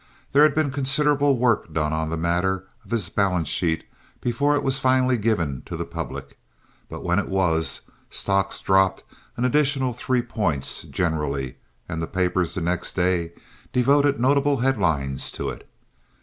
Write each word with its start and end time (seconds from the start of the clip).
There 0.31 0.41
had 0.41 0.55
been 0.55 0.71
considerable 0.71 1.37
work 1.37 1.71
done 1.71 1.93
on 1.93 2.09
the 2.09 2.17
matter 2.17 2.65
of 2.83 2.89
his 2.89 3.07
balance 3.09 3.47
sheet 3.49 3.85
before 4.19 4.55
it 4.55 4.63
was 4.63 4.79
finally 4.79 5.15
given 5.15 5.61
to 5.67 5.77
the 5.77 5.85
public; 5.85 6.39
but 6.89 7.03
when 7.03 7.19
it 7.19 7.27
was, 7.29 7.81
stocks 8.09 8.61
dropped 8.61 9.03
an 9.37 9.45
additional 9.45 9.93
three 9.93 10.23
points 10.23 10.81
generally, 10.85 11.57
and 11.87 12.01
the 12.01 12.07
papers 12.07 12.55
the 12.55 12.61
next 12.61 12.93
day 12.95 13.33
devoted 13.73 14.19
notable 14.19 14.57
headlines 14.57 15.29
to 15.33 15.51
it. 15.51 15.69